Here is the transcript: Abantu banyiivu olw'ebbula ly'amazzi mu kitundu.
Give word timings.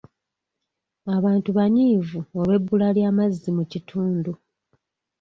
Abantu 1.15 1.49
banyiivu 1.57 2.19
olw'ebbula 2.39 2.87
ly'amazzi 2.95 3.49
mu 3.57 3.63
kitundu. 3.71 4.31